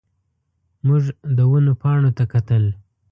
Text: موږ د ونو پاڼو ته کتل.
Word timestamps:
موږ 0.85 1.03
د 1.37 1.39
ونو 1.51 1.73
پاڼو 1.81 2.11
ته 2.17 2.23
کتل. 2.33 2.63